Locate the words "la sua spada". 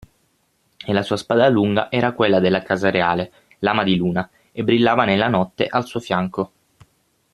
0.93-1.47